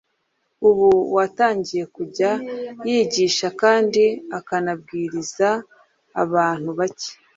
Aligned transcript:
ubu 0.69 0.87
watangiye 1.15 1.83
kujya 1.95 2.31
yigisha 2.87 3.47
kandi 3.61 4.03
akanabwiriza 4.37 5.49
abantu 6.23 6.69
bake, 6.79 7.11